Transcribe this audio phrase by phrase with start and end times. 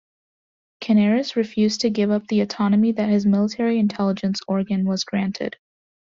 [0.83, 5.57] Canaris refused to give up the autonomy that his military intelligence organ was granted.